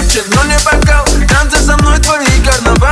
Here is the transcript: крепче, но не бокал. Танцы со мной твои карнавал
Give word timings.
крепче, 0.00 0.22
но 0.34 0.44
не 0.44 0.56
бокал. 0.64 1.04
Танцы 1.28 1.58
со 1.58 1.76
мной 1.76 1.98
твои 1.98 2.26
карнавал 2.44 2.89